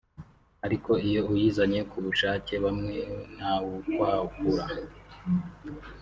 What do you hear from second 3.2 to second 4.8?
ntawukwakura